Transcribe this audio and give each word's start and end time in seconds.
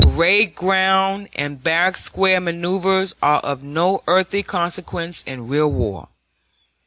Parade 0.03 0.55
ground 0.55 1.29
and 1.35 1.61
barrack 1.61 1.95
square 1.95 2.41
maneuvers 2.41 3.13
are 3.21 3.37
of 3.41 3.63
no 3.63 4.01
earthly 4.07 4.41
consequence 4.41 5.21
in 5.27 5.47
real 5.47 5.71
war. 5.71 6.07